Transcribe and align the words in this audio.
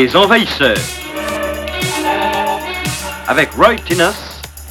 Les 0.00 0.14
Envahisseurs. 0.14 0.76
Avec 3.26 3.50
Roy 3.54 3.74
Tinnus 3.84 4.14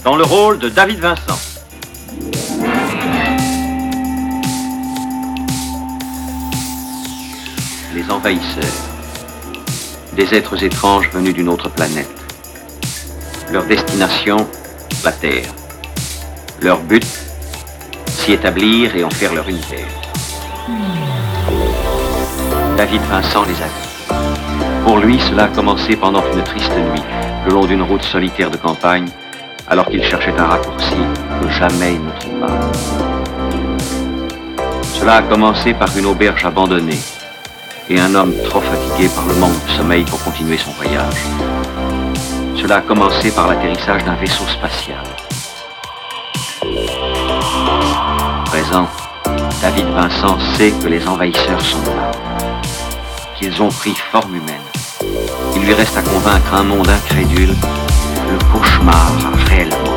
dans 0.05 0.16
le 0.16 0.23
rôle 0.23 0.57
de 0.57 0.70
David 0.70 1.00
Vincent. 1.00 1.38
Les 7.93 8.10
Envahisseurs. 8.10 8.64
Des 10.14 10.34
êtres 10.34 10.64
étranges 10.64 11.10
venus 11.10 11.34
d'une 11.34 11.50
autre 11.50 11.68
planète. 11.71 12.07
Leur 13.52 13.66
destination, 13.66 14.47
la 15.04 15.11
Terre. 15.11 15.52
Leur 16.61 16.80
but, 16.80 17.05
s'y 18.07 18.32
établir 18.32 18.96
et 18.96 19.04
en 19.04 19.10
faire 19.10 19.33
leur 19.33 19.50
univers. 19.50 19.91
David 22.78 23.02
Vincent 23.02 23.44
les 23.44 23.61
a 23.61 23.66
vus. 23.66 23.86
Pour 24.87 25.00
lui, 25.00 25.19
cela 25.19 25.43
a 25.43 25.47
commencé 25.50 25.97
pendant 25.97 26.23
une 26.33 26.41
triste 26.43 26.71
nuit, 26.71 27.04
le 27.46 27.51
long 27.51 27.65
d'une 27.65 27.82
route 27.82 28.04
solitaire 28.04 28.50
de 28.50 28.55
campagne, 28.55 29.10
alors 29.68 29.86
qu'il 29.87 30.01
cherchait 30.01 30.33
un 30.39 30.46
raccourci 30.46 30.96
que 31.41 31.50
jamais 31.50 31.96
il 31.96 32.05
ne 32.05 32.11
trouva. 32.17 32.47
Cela 34.94 35.16
a 35.16 35.22
commencé 35.23 35.73
par 35.73 35.89
une 35.97 36.05
auberge 36.05 36.45
abandonnée 36.45 37.02
et 37.89 38.00
un 38.00 38.16
homme 38.16 38.33
trop 38.45 38.61
fatigué 38.61 39.09
par 39.13 39.27
le 39.27 39.36
manque 39.36 39.61
de 39.66 39.72
sommeil 39.72 40.05
pour 40.05 40.23
continuer 40.23 40.58
son 40.58 40.72
voyage. 40.72 41.22
Cela 42.55 42.77
a 42.77 42.81
commencé 42.81 43.30
par 43.31 43.49
l'atterrissage 43.49 44.05
d'un 44.05 44.16
vaisseau 44.16 44.47
spatial. 44.47 45.03
Présent, 48.45 48.88
David 49.61 49.88
Vincent 49.88 50.39
sait 50.55 50.72
que 50.72 50.88
les 50.88 51.05
envahisseurs 51.09 51.59
sont 51.59 51.83
là 51.83 52.11
qu'ils 53.38 53.61
ont 53.61 53.69
pris 53.69 53.94
forme 53.94 54.35
humaine. 54.35 54.66
Lui 55.67 55.73
reste 55.73 55.97
à 55.97 56.01
convaincre 56.01 56.53
un 56.53 56.63
monde 56.63 56.87
incrédule. 56.87 57.53
Le 58.31 58.37
cauchemar 58.53 59.11
réellement 59.49 59.97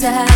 die 0.00 0.29